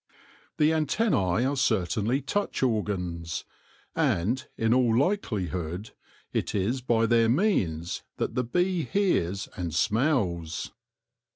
The 0.57 0.73
antennae 0.73 1.45
are 1.45 1.55
certainly 1.55 2.21
touch 2.23 2.63
organs, 2.63 3.45
and, 3.95 4.47
in 4.57 4.73
all 4.73 4.97
likelihood, 4.97 5.91
it 6.33 6.55
is 6.55 6.81
by 6.81 7.05
their 7.05 7.29
means 7.29 8.01
that 8.17 8.33
the 8.33 8.43
bee 8.43 8.81
hears 8.81 9.47
and 9.55 9.75
smells. 9.75 10.71